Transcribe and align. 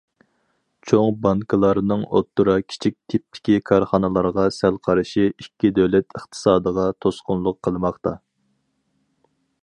چوڭ 0.91 1.09
بانكىلارنىڭ 1.23 2.05
ئوتتۇرا، 2.19 2.55
كىچىك 2.71 2.95
تىپتىكى 3.13 3.57
كارخانىلارغا 3.71 4.45
سەل 4.55 4.79
قارىشى 4.87 5.25
ئىككى 5.33 5.71
دۆلەت 5.79 6.17
ئىقتىسادىغا 6.21 6.87
توسقۇنلۇق 7.07 7.61
قىلماقتا. 7.69 8.15